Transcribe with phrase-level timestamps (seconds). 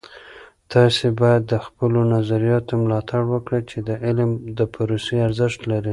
[0.73, 5.89] تاسې باید د خپلو نظریاتو ملاتړ وکړئ چې د علم د پروسې ارزښت لري.